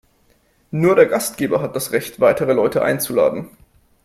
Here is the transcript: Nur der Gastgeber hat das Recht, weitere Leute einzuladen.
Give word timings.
Nur 0.71 0.95
der 0.95 1.05
Gastgeber 1.05 1.61
hat 1.61 1.75
das 1.75 1.91
Recht, 1.91 2.19
weitere 2.19 2.53
Leute 2.53 2.81
einzuladen. 2.81 3.49